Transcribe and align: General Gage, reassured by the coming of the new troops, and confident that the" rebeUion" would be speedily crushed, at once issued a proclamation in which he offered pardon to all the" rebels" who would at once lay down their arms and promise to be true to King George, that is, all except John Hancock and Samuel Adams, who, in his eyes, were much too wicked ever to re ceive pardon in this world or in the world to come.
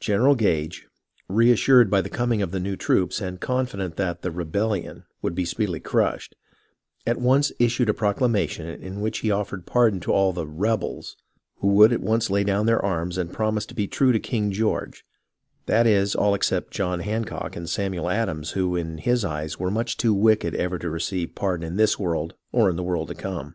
General 0.00 0.34
Gage, 0.34 0.88
reassured 1.28 1.90
by 1.90 2.00
the 2.00 2.10
coming 2.10 2.42
of 2.42 2.50
the 2.50 2.58
new 2.58 2.74
troops, 2.76 3.20
and 3.20 3.38
confident 3.40 3.94
that 3.94 4.22
the" 4.22 4.30
rebeUion" 4.32 5.04
would 5.22 5.36
be 5.36 5.44
speedily 5.44 5.78
crushed, 5.78 6.34
at 7.06 7.20
once 7.20 7.52
issued 7.60 7.88
a 7.88 7.94
proclamation 7.94 8.66
in 8.66 9.00
which 9.00 9.18
he 9.20 9.30
offered 9.30 9.66
pardon 9.66 10.00
to 10.00 10.12
all 10.12 10.32
the" 10.32 10.44
rebels" 10.64 11.16
who 11.58 11.68
would 11.68 11.92
at 11.92 12.00
once 12.00 12.28
lay 12.30 12.42
down 12.42 12.66
their 12.66 12.84
arms 12.84 13.16
and 13.16 13.32
promise 13.32 13.64
to 13.66 13.74
be 13.76 13.86
true 13.86 14.10
to 14.10 14.18
King 14.18 14.50
George, 14.50 15.06
that 15.66 15.86
is, 15.86 16.16
all 16.16 16.34
except 16.34 16.72
John 16.72 16.98
Hancock 16.98 17.54
and 17.54 17.70
Samuel 17.70 18.10
Adams, 18.10 18.50
who, 18.50 18.74
in 18.74 18.98
his 18.98 19.24
eyes, 19.24 19.60
were 19.60 19.70
much 19.70 19.96
too 19.96 20.12
wicked 20.12 20.52
ever 20.56 20.80
to 20.80 20.90
re 20.90 20.98
ceive 20.98 21.36
pardon 21.36 21.64
in 21.64 21.76
this 21.76 21.96
world 21.96 22.34
or 22.50 22.68
in 22.70 22.74
the 22.74 22.82
world 22.82 23.06
to 23.06 23.14
come. 23.14 23.54